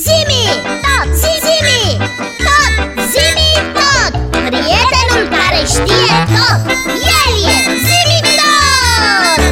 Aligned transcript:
Zimi, 0.00 0.44
tot, 0.84 1.08
zimi, 1.14 1.82
tot, 2.46 2.74
zimi, 3.12 3.50
tot! 3.76 4.12
Prietenul 4.30 5.24
care 5.36 5.60
știe 5.66 6.16
tot, 6.34 6.60
el 7.18 7.32
e 7.54 7.56
zimi 7.86 8.18
tot! 8.38 9.40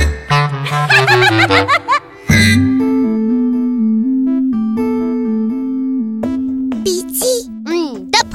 Piți, 6.83 7.51
mm, 7.65 8.07
Dăp, 8.11 8.31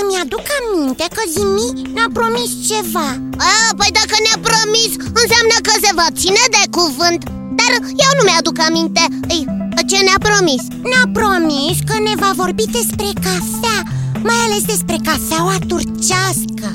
îmi 0.00 0.18
aduc 0.22 0.46
aminte 0.58 1.04
că 1.14 1.22
Zimi 1.28 1.92
ne-a 1.94 2.08
promis 2.12 2.50
ceva. 2.68 3.08
A, 3.38 3.74
păi 3.76 3.90
dacă 3.92 4.16
ne-a 4.24 4.38
promis, 4.48 4.90
înseamnă 5.22 5.56
că 5.62 5.72
se 5.84 5.90
va 5.94 6.06
ține 6.20 6.44
de 6.50 6.62
cuvânt. 6.70 7.22
Dar 7.58 7.72
eu 8.06 8.12
nu 8.18 8.22
mi-aduc 8.24 8.58
aminte. 8.68 9.02
Ei, 9.28 9.44
Ce 9.90 9.98
ne-a 10.06 10.20
promis? 10.28 10.62
Ne-a 10.90 11.06
promis 11.18 11.76
că 11.88 11.96
ne 12.08 12.14
va 12.22 12.30
vorbi 12.42 12.64
despre 12.78 13.08
cafea 13.26 13.80
Mai 14.22 14.40
ales 14.46 14.64
despre 14.64 14.96
cafeaua 15.04 15.56
turcească. 15.68 16.68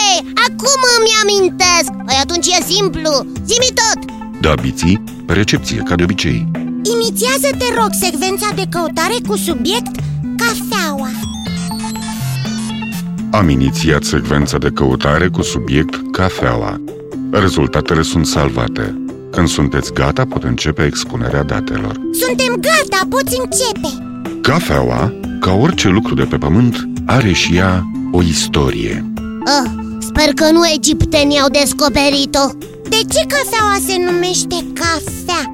Ei, 0.00 0.16
acum 0.46 0.80
îmi 0.98 1.16
amintesc. 1.22 1.90
Păi 2.06 2.18
atunci 2.22 2.46
e 2.46 2.72
simplu, 2.72 3.26
zi 3.46 3.72
tot. 3.80 4.12
Da, 4.40 4.54
biții, 4.60 5.04
recepție, 5.26 5.76
ca 5.76 5.94
de 5.94 6.02
obicei. 6.02 6.50
Inițiază, 6.94 7.48
te 7.58 7.74
rog, 7.80 7.88
secvența 7.90 8.48
de 8.54 8.64
căutare 8.70 9.14
cu 9.26 9.36
subiect 9.36 10.00
cafeaua. 10.36 11.08
Am 13.30 13.48
inițiat 13.48 14.02
secvența 14.02 14.58
de 14.58 14.70
căutare 14.70 15.28
cu 15.28 15.42
subiect 15.42 16.12
cafeaua. 16.12 16.80
Rezultatele 17.30 18.02
sunt 18.02 18.26
salvate 18.26 19.07
Când 19.30 19.48
sunteți 19.48 19.92
gata, 19.92 20.24
pot 20.24 20.44
începe 20.44 20.84
expunerea 20.84 21.42
datelor. 21.42 22.00
Suntem 22.12 22.54
gata, 22.60 23.06
poți 23.08 23.40
începe. 23.44 24.04
Cafeaua, 24.42 25.12
ca 25.40 25.52
orice 25.52 25.88
lucru 25.88 26.14
de 26.14 26.24
pe 26.24 26.36
pământ, 26.36 26.88
are 27.06 27.32
și 27.32 27.56
ea 27.56 27.82
o 28.12 28.22
istorie. 28.22 29.12
Oh, 29.44 29.70
Sper 30.00 30.34
că 30.34 30.50
nu 30.52 30.60
egiptenii 30.74 31.38
au 31.38 31.48
descoperit-o. 31.48 32.50
De 32.82 32.96
ce 33.08 33.26
cafeaua 33.26 33.76
se 33.86 33.96
numește 34.10 34.72
cafea? 34.74 35.52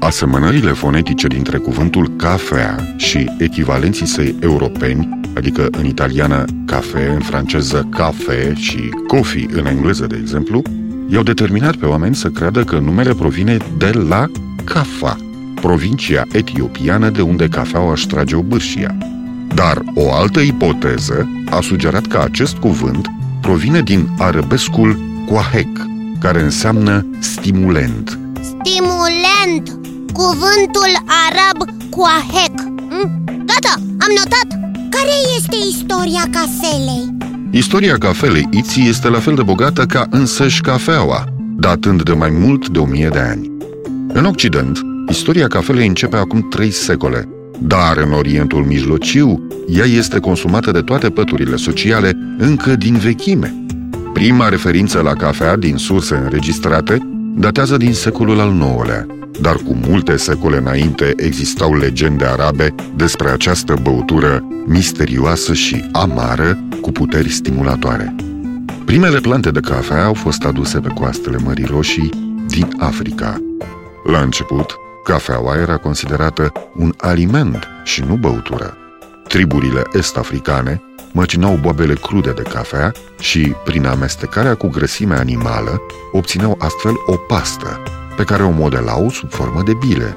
Asemănările 0.00 0.72
fonetice 0.72 1.26
dintre 1.26 1.58
cuvântul 1.58 2.08
cafea 2.16 2.94
și 2.96 3.30
echivalenții 3.38 4.06
săi 4.06 4.36
europeni, 4.40 5.20
adică 5.36 5.68
în 5.70 5.84
italiană 5.84 6.44
cafe, 6.66 7.08
în 7.08 7.20
franceză 7.20 7.88
cafe 7.90 8.52
și 8.56 8.88
coffee 9.06 9.46
în 9.52 9.66
engleză, 9.66 10.06
de 10.06 10.16
exemplu, 10.20 10.62
i-au 11.08 11.22
determinat 11.22 11.76
pe 11.76 11.86
oameni 11.86 12.14
să 12.14 12.28
creadă 12.28 12.64
că 12.64 12.78
numele 12.78 13.14
provine 13.14 13.56
de 13.76 13.90
la 14.08 14.26
Cafa, 14.64 15.16
provincia 15.54 16.26
etiopiană 16.32 17.10
de 17.10 17.22
unde 17.22 17.48
cafeaua 17.48 17.92
își 17.92 18.06
trage 18.06 18.34
obârșia. 18.34 18.96
Dar 19.54 19.82
o 19.94 20.12
altă 20.12 20.40
ipoteză 20.40 21.28
a 21.50 21.60
sugerat 21.60 22.06
că 22.06 22.18
acest 22.18 22.56
cuvânt 22.56 23.06
provine 23.40 23.80
din 23.80 24.08
arabescul 24.18 24.98
coahec, 25.28 25.68
care 26.20 26.42
înseamnă 26.42 27.06
stimulent. 27.18 28.18
Stimulent 28.40 29.78
Cuvântul 30.12 30.92
arab 31.28 31.70
coahec 31.90 32.60
hm? 32.90 33.24
Gata, 33.26 33.74
am 33.74 34.12
notat 34.16 34.48
Care 34.90 35.12
este 35.36 35.56
istoria 35.70 36.22
cafelei? 36.30 37.25
Istoria 37.56 37.98
cafelei 37.98 38.48
Iții 38.50 38.88
este 38.88 39.08
la 39.08 39.18
fel 39.18 39.34
de 39.34 39.42
bogată 39.42 39.84
ca 39.84 40.06
însăși 40.10 40.60
cafeaua, 40.60 41.24
datând 41.58 42.02
de 42.02 42.12
mai 42.12 42.30
mult 42.30 42.68
de 42.68 42.78
o 42.78 42.84
mie 42.84 43.08
de 43.08 43.18
ani. 43.18 43.50
În 44.08 44.24
Occident, 44.24 44.80
istoria 45.08 45.46
cafelei 45.46 45.86
începe 45.86 46.16
acum 46.16 46.48
trei 46.48 46.70
secole, 46.70 47.28
dar 47.58 47.96
în 47.96 48.12
Orientul 48.12 48.64
Mijlociu, 48.64 49.46
ea 49.68 49.84
este 49.84 50.18
consumată 50.18 50.70
de 50.70 50.80
toate 50.80 51.10
păturile 51.10 51.56
sociale 51.56 52.12
încă 52.38 52.76
din 52.76 52.96
vechime. 52.96 53.64
Prima 54.12 54.48
referință 54.48 55.00
la 55.00 55.12
cafea 55.12 55.56
din 55.56 55.76
surse 55.76 56.14
înregistrate 56.14 56.98
datează 57.36 57.76
din 57.76 57.92
secolul 57.92 58.40
al 58.40 58.54
IX-lea, 58.54 59.06
dar 59.40 59.54
cu 59.54 59.76
multe 59.88 60.16
secole 60.16 60.56
înainte 60.56 61.12
existau 61.16 61.76
legende 61.76 62.24
arabe 62.24 62.74
despre 62.96 63.28
această 63.28 63.76
băutură 63.82 64.44
misterioasă 64.66 65.52
și 65.52 65.84
amară 65.92 66.58
cu 66.80 66.92
puteri 66.92 67.28
stimulatoare. 67.28 68.14
Primele 68.84 69.18
plante 69.18 69.50
de 69.50 69.60
cafea 69.60 70.04
au 70.04 70.14
fost 70.14 70.44
aduse 70.44 70.78
pe 70.78 70.88
coastele 70.88 71.36
Mării 71.36 71.64
Roșii 71.64 72.10
din 72.46 72.68
Africa. 72.78 73.42
La 74.04 74.20
început, 74.20 74.76
cafeaua 75.04 75.56
era 75.56 75.76
considerată 75.76 76.52
un 76.76 76.92
aliment 76.96 77.68
și 77.84 78.04
nu 78.08 78.14
băutură. 78.14 78.76
Triburile 79.28 79.82
est-africane 79.92 80.82
măcinau 81.12 81.58
boabele 81.62 81.94
crude 81.94 82.30
de 82.30 82.42
cafea 82.42 82.92
și, 83.18 83.54
prin 83.64 83.86
amestecarea 83.86 84.54
cu 84.54 84.68
grăsime 84.68 85.14
animală, 85.14 85.80
obțineau 86.12 86.56
astfel 86.58 86.92
o 87.06 87.16
pastă, 87.16 87.82
pe 88.16 88.24
care 88.24 88.42
o 88.42 88.50
modelau 88.50 89.10
sub 89.10 89.30
formă 89.30 89.62
de 89.64 89.72
bile. 89.86 90.16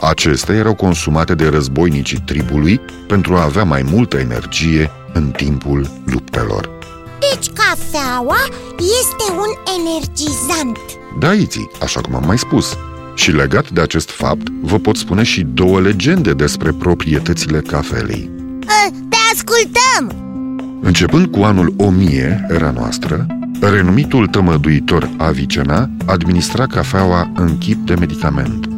Acestea 0.00 0.54
erau 0.54 0.74
consumate 0.74 1.34
de 1.34 1.48
războinicii 1.48 2.22
tribului 2.24 2.80
pentru 3.06 3.34
a 3.34 3.42
avea 3.42 3.64
mai 3.64 3.82
multă 3.90 4.16
energie 4.16 4.90
în 5.12 5.30
timpul 5.30 5.90
luptelor. 6.04 6.70
Deci 7.18 7.48
cafeaua 7.54 8.38
este 8.78 9.32
un 9.32 9.74
energizant 9.78 10.78
Da, 11.18 11.32
Iții, 11.32 11.70
așa 11.82 12.00
cum 12.00 12.14
am 12.14 12.24
mai 12.26 12.38
spus. 12.38 12.76
Și 13.14 13.30
legat 13.30 13.70
de 13.70 13.80
acest 13.80 14.10
fapt, 14.10 14.48
vă 14.62 14.78
pot 14.78 14.96
spune 14.96 15.22
și 15.22 15.42
două 15.42 15.80
legende 15.80 16.32
despre 16.32 16.72
proprietățile 16.72 17.60
cafelei. 17.60 18.30
Ă, 18.62 18.90
Te 19.08 19.16
ascultăm 19.34 20.26
Începând 20.80 21.26
cu 21.26 21.42
anul 21.42 21.74
1000 21.76 22.46
era 22.48 22.70
noastră, 22.70 23.26
renumitul 23.60 24.26
tămăduitor 24.26 25.10
Avicena 25.16 25.90
administra 26.06 26.66
cafeaua 26.66 27.30
în 27.34 27.58
chip 27.58 27.86
de 27.86 27.94
medicament. 27.94 28.68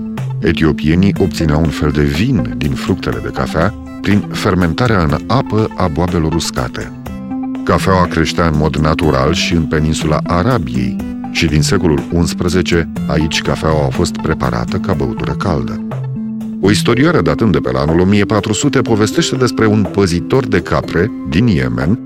Etiopienii 0.41 1.14
obțineau 1.18 1.60
un 1.60 1.68
fel 1.68 1.91
de 1.91 2.02
vin 2.02 2.54
din 2.56 2.70
fructele 2.70 3.20
de 3.22 3.28
cafea 3.28 3.74
prin 4.00 4.20
fermentarea 4.20 5.02
în 5.02 5.16
apă 5.26 5.70
a 5.76 5.88
boabelor 5.88 6.34
uscate. 6.34 6.92
Cafeaua 7.64 8.06
creștea 8.06 8.46
în 8.46 8.56
mod 8.56 8.76
natural 8.76 9.32
și 9.32 9.54
în 9.54 9.62
peninsula 9.62 10.18
Arabiei 10.22 10.97
și 11.30 11.47
din 11.47 11.62
secolul 11.62 12.02
XI 12.22 12.74
aici 13.06 13.42
cafeaua 13.42 13.86
a 13.86 13.91
fost 13.91 14.16
preparată 14.16 14.76
ca 14.76 14.92
băutură 14.92 15.32
caldă. 15.32 15.86
O 16.60 16.70
istorioară 16.70 17.20
datând 17.20 17.52
de 17.52 17.58
pe 17.58 17.70
la 17.70 17.80
anul 17.80 18.00
1400 18.00 18.80
povestește 18.80 19.36
despre 19.36 19.66
un 19.66 19.82
păzitor 19.92 20.47
de 20.47 20.60
capre 20.60 21.10
din 21.28 21.47
Yemen 21.47 21.98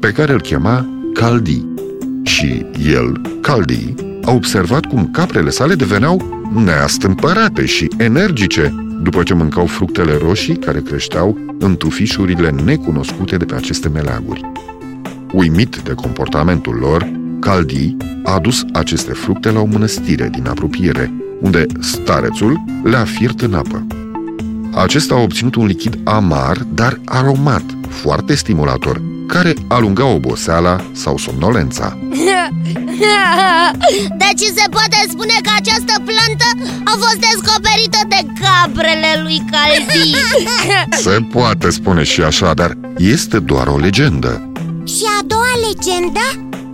pe 0.00 0.12
care 0.12 0.32
îl 0.32 0.40
chema 0.40 0.88
Caldi. 1.14 1.64
Și 2.22 2.66
el, 2.92 3.20
Caldi, 3.40 3.94
a 4.22 4.32
observat 4.32 4.84
cum 4.84 5.10
caprele 5.10 5.50
sale 5.50 5.74
deveneau 5.74 6.42
neastâmpărate 6.54 7.66
și 7.66 7.88
energice 7.98 8.74
după 9.02 9.22
ce 9.22 9.34
mâncau 9.34 9.66
fructele 9.66 10.16
roșii 10.22 10.56
care 10.56 10.80
creșteau 10.80 11.38
în 11.58 11.76
tufișurile 11.76 12.50
necunoscute 12.64 13.36
de 13.36 13.44
pe 13.44 13.54
aceste 13.54 13.88
meleaguri. 13.88 14.50
Uimit 15.32 15.76
de 15.76 15.92
comportamentul 15.92 16.74
lor, 16.74 17.10
Caldi 17.40 17.96
a 18.24 18.32
adus 18.32 18.64
aceste 18.72 19.12
fructe 19.12 19.50
la 19.50 19.60
o 19.60 19.64
mănăstire 19.64 20.28
din 20.32 20.46
apropiere, 20.46 21.12
unde 21.40 21.66
starețul 21.80 22.64
le-a 22.82 23.04
fiert 23.04 23.40
în 23.40 23.54
apă. 23.54 23.86
Acesta 24.74 25.14
a 25.14 25.22
obținut 25.22 25.54
un 25.54 25.66
lichid 25.66 25.98
amar, 26.04 26.56
dar 26.74 27.00
aromat, 27.04 27.64
foarte 27.88 28.34
stimulator, 28.34 29.02
care 29.30 29.54
alunga 29.68 30.04
oboseala 30.04 30.80
sau 30.92 31.16
somnolența. 31.16 31.98
Deci 34.22 34.46
se 34.56 34.68
poate 34.70 34.96
spune 35.08 35.34
că 35.42 35.50
această 35.56 36.02
plantă 36.04 36.72
a 36.84 36.90
fost 36.90 37.18
descoperită 37.28 37.98
de 38.08 38.26
caprele 38.40 39.22
lui 39.22 39.42
Calzi 39.50 40.16
Se 41.04 41.18
poate 41.32 41.70
spune 41.70 42.02
și 42.02 42.22
așa, 42.22 42.54
dar 42.54 42.76
este 42.96 43.38
doar 43.38 43.66
o 43.66 43.78
legendă. 43.78 44.50
Și 44.84 45.04
a 45.20 45.24
doua 45.26 45.52
legendă? 45.68 46.20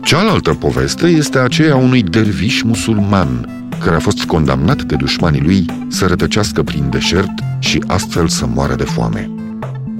Cealaltă 0.02 0.54
poveste 0.54 1.06
este 1.06 1.38
aceea 1.38 1.76
unui 1.76 2.02
derviș 2.02 2.62
musulman 2.62 3.50
care 3.84 3.96
a 3.96 4.00
fost 4.00 4.24
condamnat 4.24 4.82
de 4.82 4.94
dușmanii 4.94 5.40
lui 5.40 5.64
să 5.88 6.06
rătăcească 6.06 6.62
prin 6.62 6.90
deșert 6.90 7.32
și 7.58 7.82
astfel 7.86 8.28
să 8.28 8.46
moară 8.54 8.74
de 8.74 8.84
foame. 8.84 9.30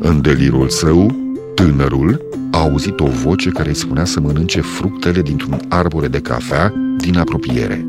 În 0.01 0.21
delirul 0.21 0.69
său, 0.69 1.17
tânărul 1.55 2.25
a 2.57 2.59
auzit 2.59 3.01
o 3.01 3.07
voce 3.07 3.51
care 3.51 3.69
îi 3.69 3.75
spunea 3.75 4.05
să 4.05 4.21
mănânce 4.21 4.61
fructele 4.61 5.23
dintr-un 5.23 5.61
arbore 5.69 6.09
de 6.09 6.21
cafea 6.21 6.73
din 6.99 7.19
apropiere. 7.19 7.87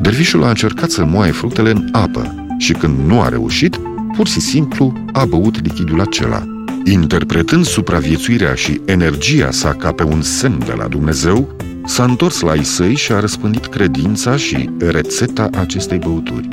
Dervișul 0.00 0.44
a 0.44 0.48
încercat 0.48 0.90
să 0.90 1.04
moaie 1.04 1.32
fructele 1.32 1.70
în 1.70 1.88
apă 1.92 2.46
și 2.58 2.72
când 2.72 2.98
nu 3.06 3.20
a 3.20 3.28
reușit, 3.28 3.80
pur 4.16 4.26
și 4.26 4.40
simplu 4.40 4.92
a 5.12 5.24
băut 5.24 5.62
lichidul 5.62 6.00
acela. 6.00 6.42
Interpretând 6.84 7.64
supraviețuirea 7.64 8.54
și 8.54 8.80
energia 8.84 9.50
sa 9.50 9.72
ca 9.72 9.92
pe 9.92 10.02
un 10.02 10.22
semn 10.22 10.58
de 10.66 10.74
la 10.76 10.86
Dumnezeu, 10.86 11.56
s-a 11.84 12.04
întors 12.04 12.40
la 12.40 12.54
ei 12.54 12.64
săi 12.64 12.94
și 12.94 13.12
a 13.12 13.20
răspândit 13.20 13.66
credința 13.66 14.36
și 14.36 14.70
rețeta 14.78 15.48
acestei 15.58 15.98
băuturi. 15.98 16.48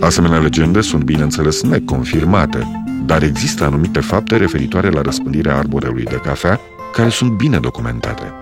Asemenea 0.00 0.38
legende 0.38 0.80
sunt 0.80 1.02
bineînțeles 1.02 1.62
neconfirmate, 1.62 2.83
dar 3.06 3.22
există 3.22 3.64
anumite 3.64 4.00
fapte 4.00 4.36
referitoare 4.36 4.90
la 4.90 5.00
răspândirea 5.00 5.56
arborelui 5.56 6.04
de 6.04 6.20
cafea 6.24 6.60
care 6.92 7.08
sunt 7.08 7.30
bine 7.30 7.58
documentate. 7.58 8.32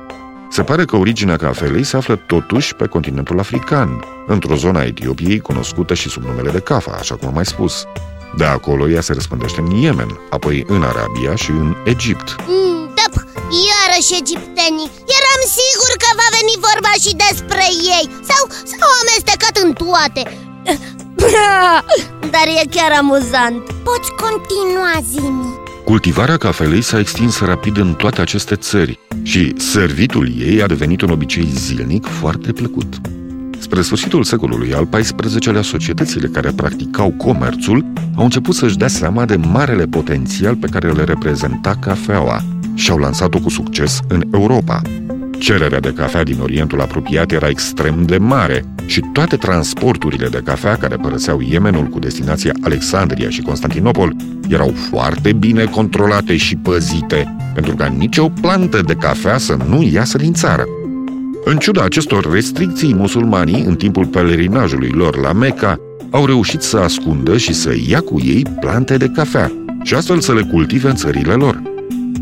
Se 0.50 0.62
pare 0.62 0.84
că 0.84 0.96
originea 0.96 1.36
cafelei 1.36 1.84
se 1.84 1.96
află 1.96 2.16
totuși 2.16 2.74
pe 2.74 2.86
continentul 2.86 3.38
african, 3.38 4.04
într-o 4.26 4.56
zonă 4.56 4.78
a 4.78 4.84
Etiopiei 4.84 5.40
cunoscută 5.40 5.94
și 5.94 6.08
sub 6.08 6.22
numele 6.22 6.50
de 6.50 6.58
Cafa, 6.58 6.96
așa 6.98 7.14
cum 7.14 7.28
am 7.28 7.34
mai 7.34 7.46
spus. 7.46 7.84
De 8.36 8.44
acolo 8.44 8.88
ea 8.88 9.00
se 9.00 9.12
răspândește 9.12 9.60
în 9.60 9.70
Yemen, 9.70 10.20
apoi 10.30 10.64
în 10.68 10.82
Arabia 10.82 11.34
și 11.34 11.50
în 11.50 11.76
Egipt. 11.84 12.36
Mm, 12.48 12.94
da, 12.94 13.06
iarăși 13.70 14.12
egiptenii 14.22 14.92
Eram 15.18 15.40
sigur 15.58 15.92
că 16.02 16.10
va 16.20 16.28
veni 16.38 16.54
vorba 16.68 16.92
și 17.04 17.12
despre 17.24 17.64
ei 17.96 18.06
Sau 18.30 18.42
s-au 18.70 18.92
amestecat 19.02 19.54
în 19.64 19.70
toate 19.82 20.22
Dar 22.34 22.46
e 22.62 22.68
chiar 22.70 22.98
amuzant 22.98 23.62
Poți 23.62 24.10
continua, 24.24 24.92
Zimi 25.10 25.60
Cultivarea 25.84 26.36
cafelei 26.36 26.82
s-a 26.82 26.98
extins 26.98 27.40
rapid 27.40 27.76
în 27.76 27.94
toate 27.94 28.20
aceste 28.20 28.54
țări 28.54 28.98
și 29.22 29.54
servitul 29.56 30.32
ei 30.38 30.62
a 30.62 30.66
devenit 30.66 31.00
un 31.00 31.10
obicei 31.10 31.48
zilnic 31.54 32.06
foarte 32.06 32.52
plăcut. 32.52 33.00
Spre 33.58 33.82
sfârșitul 33.82 34.24
secolului 34.24 34.74
al 34.74 34.88
XIV-lea, 34.88 35.62
societățile 35.62 36.26
care 36.26 36.50
practicau 36.56 37.10
comerțul 37.10 37.84
au 38.16 38.24
început 38.24 38.54
să-și 38.54 38.76
dea 38.76 38.88
seama 38.88 39.24
de 39.24 39.36
marele 39.36 39.84
potențial 39.86 40.56
pe 40.56 40.66
care 40.66 40.90
le 40.90 41.04
reprezenta 41.04 41.76
cafeaua 41.80 42.40
și 42.74 42.90
au 42.90 42.98
lansat-o 42.98 43.38
cu 43.38 43.48
succes 43.48 44.00
în 44.08 44.22
Europa. 44.32 44.82
Cererea 45.42 45.80
de 45.80 45.92
cafea 45.92 46.22
din 46.22 46.38
Orientul 46.42 46.80
apropiat 46.80 47.30
era 47.32 47.48
extrem 47.48 48.02
de 48.02 48.18
mare 48.18 48.64
și 48.86 49.00
toate 49.12 49.36
transporturile 49.36 50.28
de 50.28 50.40
cafea 50.44 50.76
care 50.76 50.96
părăseau 50.96 51.40
Yemenul 51.40 51.84
cu 51.84 51.98
destinația 51.98 52.52
Alexandria 52.60 53.28
și 53.28 53.40
Constantinopol 53.40 54.16
erau 54.48 54.74
foarte 54.90 55.32
bine 55.32 55.64
controlate 55.64 56.36
și 56.36 56.56
păzite, 56.56 57.36
pentru 57.54 57.74
ca 57.74 57.86
nicio 57.86 58.28
plantă 58.40 58.80
de 58.80 58.94
cafea 58.94 59.38
să 59.38 59.56
nu 59.68 59.82
iasă 59.92 60.18
din 60.18 60.32
țară. 60.32 60.64
În 61.44 61.56
ciuda 61.56 61.84
acestor 61.84 62.32
restricții, 62.32 62.94
musulmanii, 62.94 63.64
în 63.64 63.74
timpul 63.74 64.06
pelerinajului 64.06 64.90
lor 64.94 65.16
la 65.18 65.32
Mecca, 65.32 65.76
au 66.10 66.26
reușit 66.26 66.60
să 66.60 66.76
ascundă 66.76 67.36
și 67.36 67.52
să 67.52 67.74
ia 67.86 68.00
cu 68.00 68.20
ei 68.24 68.46
plante 68.60 68.96
de 68.96 69.10
cafea 69.14 69.52
și 69.82 69.94
astfel 69.94 70.20
să 70.20 70.34
le 70.34 70.42
cultive 70.42 70.88
în 70.88 70.96
țările 70.96 71.32
lor. 71.32 71.62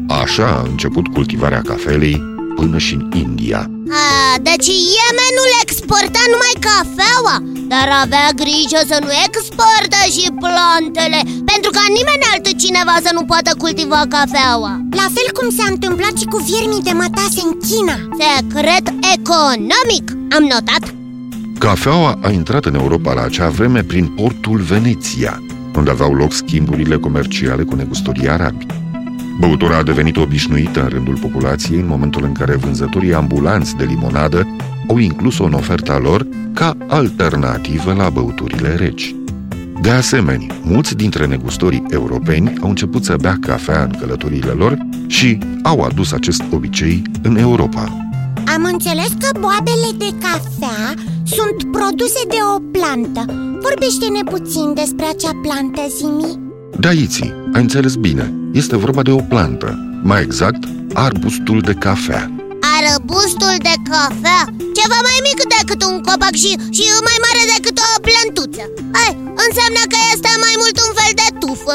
Așa 0.08 0.46
a 0.46 0.66
început 0.70 1.06
cultivarea 1.06 1.62
cafelei 1.62 2.29
până 2.60 2.78
și 2.86 2.94
în 2.94 3.04
India. 3.24 3.60
a, 4.02 4.08
Deci 4.48 4.68
Yemenul 4.96 5.50
exporta 5.64 6.22
numai 6.32 6.54
cafeaua 6.68 7.36
Dar 7.72 7.88
avea 8.04 8.28
grijă 8.42 8.80
să 8.90 8.96
nu 9.04 9.10
exportă 9.26 10.00
și 10.14 10.24
plantele 10.42 11.20
Pentru 11.52 11.70
ca 11.76 11.84
nimeni 11.98 12.28
altcineva 12.32 12.96
să 13.06 13.10
nu 13.16 13.22
poată 13.30 13.50
cultiva 13.62 14.00
cafeaua 14.16 14.72
La 15.00 15.06
fel 15.16 15.28
cum 15.38 15.48
s-a 15.56 15.66
întâmplat 15.74 16.14
și 16.20 16.30
cu 16.32 16.38
viermii 16.48 16.86
de 16.88 16.94
mătase 17.02 17.40
în 17.48 17.52
China 17.68 17.96
Secret 18.20 18.86
economic, 19.16 20.04
am 20.36 20.44
notat 20.54 20.84
Cafeaua 21.64 22.12
a 22.26 22.30
intrat 22.40 22.64
în 22.70 22.74
Europa 22.82 23.10
la 23.18 23.22
acea 23.28 23.48
vreme 23.58 23.82
prin 23.82 24.06
portul 24.06 24.58
Veneția, 24.70 25.42
unde 25.76 25.90
aveau 25.90 26.12
loc 26.22 26.32
schimburile 26.32 26.96
comerciale 26.96 27.62
cu 27.62 27.74
negustorii 27.74 28.28
arabi. 28.28 28.66
Băutura 29.40 29.76
a 29.76 29.82
devenit 29.82 30.16
obișnuită 30.16 30.82
în 30.82 30.88
rândul 30.88 31.18
populației 31.18 31.80
în 31.80 31.86
momentul 31.86 32.24
în 32.24 32.32
care 32.32 32.56
vânzătorii 32.56 33.14
ambulanți 33.14 33.76
de 33.76 33.84
limonadă 33.84 34.46
au 34.88 34.98
inclus-o 34.98 35.44
în 35.44 35.52
oferta 35.52 35.98
lor 35.98 36.26
ca 36.54 36.76
alternativă 36.88 37.92
la 37.92 38.08
băuturile 38.08 38.74
reci. 38.74 39.14
De 39.82 39.90
asemenea, 39.90 40.54
mulți 40.62 40.96
dintre 40.96 41.26
negustorii 41.26 41.84
europeni 41.90 42.52
au 42.60 42.68
început 42.68 43.04
să 43.04 43.16
bea 43.20 43.36
cafea 43.40 43.82
în 43.82 43.96
călătoriile 44.00 44.50
lor 44.50 44.78
și 45.06 45.38
au 45.62 45.80
adus 45.80 46.12
acest 46.12 46.42
obicei 46.52 47.02
în 47.22 47.36
Europa. 47.36 48.10
Am 48.54 48.64
înțeles 48.72 49.08
că 49.18 49.38
boabele 49.38 49.90
de 49.98 50.14
cafea 50.20 50.94
sunt 51.24 51.72
produse 51.72 52.20
de 52.28 52.38
o 52.56 52.58
plantă 52.58 53.24
Vorbește-ne 53.60 54.22
puțin 54.30 54.74
despre 54.74 55.04
acea 55.04 55.38
plantă, 55.42 55.80
Zimi 55.96 56.40
Da, 56.78 56.90
Iții, 56.90 57.32
ai 57.52 57.60
înțeles 57.60 57.94
bine. 57.94 58.39
Este 58.52 58.76
vorba 58.76 59.02
de 59.02 59.10
o 59.10 59.16
plantă, 59.16 60.00
mai 60.02 60.22
exact, 60.22 60.64
arbustul 60.92 61.60
de 61.60 61.72
cafea. 61.72 62.30
Arbustul 62.80 63.54
de 63.58 63.74
cafea 63.90 64.42
Ceva 64.78 64.98
mai 65.08 65.18
mic 65.28 65.40
decât 65.56 65.82
un 65.90 65.96
copac 66.06 66.34
și, 66.42 66.52
și 66.76 66.84
mai 67.08 67.18
mare 67.26 67.42
decât 67.54 67.76
o 67.88 68.00
plantuță 68.06 68.64
Ai, 69.02 69.12
Înseamnă 69.46 69.82
că 69.92 69.98
este 70.14 70.30
mai 70.44 70.54
mult 70.62 70.76
un 70.86 70.92
fel 71.00 71.12
de 71.22 71.28
tufă 71.42 71.74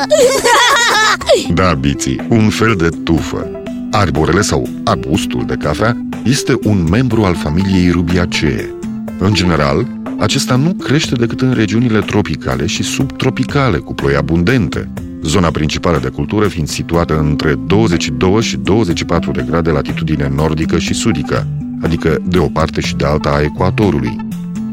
Da, 1.59 1.73
Biții, 1.73 2.25
un 2.29 2.49
fel 2.49 2.75
de 2.75 2.89
tufă. 3.03 3.49
Arborele 3.91 4.41
sau 4.41 4.69
arbustul 4.83 5.43
de 5.45 5.55
cafea 5.59 5.97
este 6.23 6.53
un 6.63 6.87
membru 6.89 7.23
al 7.23 7.35
familiei 7.35 7.89
rubiacee. 7.91 8.75
În 9.19 9.33
general, 9.33 9.87
acesta 10.19 10.55
nu 10.55 10.73
crește 10.73 11.15
decât 11.15 11.41
în 11.41 11.53
regiunile 11.53 11.99
tropicale 11.99 12.65
și 12.65 12.83
subtropicale, 12.83 13.77
cu 13.77 13.93
ploi 13.93 14.15
abundente, 14.15 14.89
zona 15.27 15.51
principală 15.51 15.99
de 15.99 16.09
cultură 16.09 16.47
fiind 16.47 16.67
situată 16.67 17.19
între 17.19 17.53
22 17.53 18.41
și 18.41 18.57
24 18.57 19.31
de 19.31 19.45
grade 19.47 19.69
latitudine 19.71 20.31
nordică 20.35 20.77
și 20.77 20.93
sudică, 20.93 21.47
adică 21.81 22.17
de 22.23 22.37
o 22.37 22.47
parte 22.47 22.81
și 22.81 22.95
de 22.95 23.05
alta 23.05 23.29
a 23.29 23.41
ecuatorului. 23.41 24.15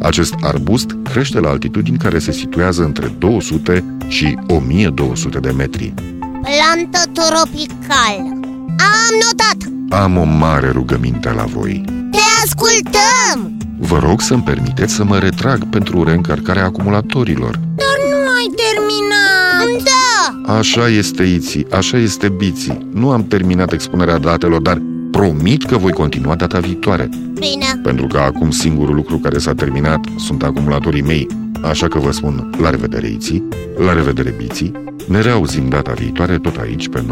Acest 0.01 0.35
arbust 0.41 0.97
crește 1.03 1.41
la 1.41 1.49
altitudini 1.49 1.99
care 1.99 2.19
se 2.19 2.33
situează 2.33 2.83
între 2.85 3.15
200 3.19 3.85
și 4.07 4.39
1200 4.47 5.39
de 5.39 5.51
metri. 5.51 5.95
Plantă 6.19 7.11
tropicală 7.13 8.41
Am 8.67 9.15
notat 9.23 9.57
Am 10.03 10.17
o 10.17 10.25
mare 10.25 10.71
rugăminte 10.71 11.31
la 11.31 11.45
voi. 11.45 11.85
Te 12.11 12.19
ascultăm 12.45 13.57
Vă 13.79 13.99
rog 13.99 14.21
să-mi 14.21 14.43
permiteți 14.43 14.95
să 14.95 15.05
mă 15.05 15.19
retrag 15.19 15.65
pentru 15.65 16.05
reîncărcarea 16.05 16.65
acumulatorilor. 16.65 17.51
Dar 17.51 17.97
nu 18.11 18.17
ai 18.39 18.49
terminat 18.63 19.83
Da, 19.85 20.02
Așa 20.47 20.89
este 20.89 21.23
Iții, 21.23 21.67
așa 21.71 21.97
este 21.97 22.29
Biții. 22.29 22.87
Nu 22.93 23.11
am 23.11 23.27
terminat 23.27 23.73
expunerea 23.73 24.19
datelor, 24.19 24.61
dar 24.61 24.83
promit 25.11 25.65
că 25.65 25.77
voi 25.77 25.93
continua 25.93 26.35
data 26.35 26.59
viitoare. 26.59 27.09
bine 27.35 27.81
Pentru 27.83 28.06
că 28.06 28.19
acum 28.19 28.50
singurul 28.50 28.94
lucru 28.94 29.19
care 29.19 29.39
s-a 29.39 29.55
terminat 29.55 30.00
sunt 30.17 30.43
acumulatorii 30.43 31.03
mei. 31.03 31.27
Așa 31.62 31.89
că 31.89 31.99
vă 31.99 32.11
spun 32.11 32.50
la 32.61 32.71
revedere 32.71 33.09
Iții, 33.09 33.49
la 33.87 33.93
revedere 33.93 34.35
Biții. 34.37 34.73
Ne 35.09 35.21
reauzim 35.21 35.69
data 35.69 35.93
viitoare 35.93 36.39
tot 36.39 36.56
aici 36.56 36.89
pe 36.89 37.05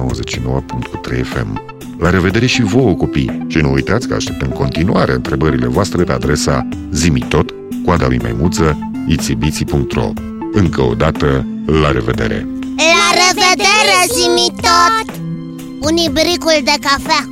99.3 1.11 1.23
FM. 1.23 1.63
La 1.99 2.11
revedere 2.11 2.47
și 2.47 2.63
vouă, 2.63 2.95
copii! 2.95 3.45
Și 3.47 3.59
nu 3.59 3.73
uitați 3.73 4.09
că 4.09 4.15
aștept 4.15 4.43
în 4.43 4.49
continuare 4.49 5.13
întrebările 5.13 5.67
voastre 5.67 6.05
pe 6.05 6.13
adresa 6.13 6.69
zimitot, 6.93 7.55
coada 7.85 8.07
lui 8.07 8.19
maimuță, 8.23 8.79
itibiții.ro 9.07 10.13
Încă 10.53 10.81
o 10.83 10.95
dată, 10.95 11.47
la 11.83 11.91
revedere! 11.91 12.60
revedere, 13.31 13.99
zimitot! 14.13 15.07
Un 15.81 15.97
ibricul 15.97 16.61
de 16.65 16.75
cafea 16.81 17.29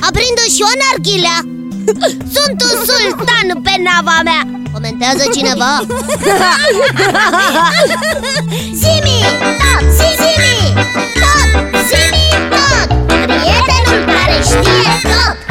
Aprinde 0.00 0.44
și 0.54 0.62
o 0.62 0.72
narghilea 0.82 1.38
Sunt 2.34 2.62
un 2.62 2.84
sultan 2.86 3.62
pe 3.62 3.74
nava 3.84 4.20
mea 4.24 4.42
Comentează 4.72 5.24
cineva 5.32 5.80
Zimi! 8.80 9.18
Tot! 9.60 9.84
Zimi! 10.20 10.74
Tot! 11.20 11.50
Zimi! 11.88 12.28
Tot! 12.50 12.88
Prietenul 13.06 14.04
care 14.14 14.42
știe 14.42 14.92
tot! 15.02 15.49